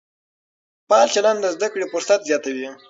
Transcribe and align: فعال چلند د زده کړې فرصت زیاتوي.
فعال 0.87 1.07
چلند 1.15 1.37
د 1.41 1.45
زده 1.55 1.67
کړې 1.73 1.85
فرصت 1.93 2.19
زیاتوي. 2.29 2.67